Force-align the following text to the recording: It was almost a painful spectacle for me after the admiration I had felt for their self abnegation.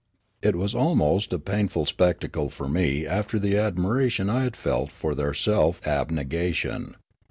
It 0.41 0.55
was 0.55 0.73
almost 0.73 1.31
a 1.31 1.37
painful 1.37 1.85
spectacle 1.85 2.49
for 2.49 2.67
me 2.67 3.05
after 3.05 3.37
the 3.37 3.55
admiration 3.55 4.31
I 4.31 4.41
had 4.45 4.55
felt 4.57 4.91
for 4.91 5.13
their 5.13 5.35
self 5.35 5.79
abnegation. 5.85 6.95